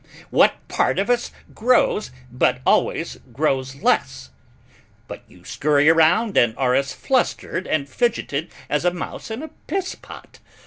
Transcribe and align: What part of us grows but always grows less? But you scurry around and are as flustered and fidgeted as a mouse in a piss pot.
What 0.31 0.55
part 0.67 0.97
of 0.97 1.11
us 1.11 1.29
grows 1.53 2.09
but 2.31 2.59
always 2.65 3.19
grows 3.33 3.75
less? 3.83 4.31
But 5.07 5.21
you 5.27 5.45
scurry 5.45 5.89
around 5.89 6.35
and 6.37 6.57
are 6.57 6.73
as 6.73 6.91
flustered 6.91 7.67
and 7.67 7.87
fidgeted 7.87 8.49
as 8.67 8.83
a 8.83 8.89
mouse 8.89 9.29
in 9.29 9.43
a 9.43 9.49
piss 9.67 9.93
pot. 9.93 10.39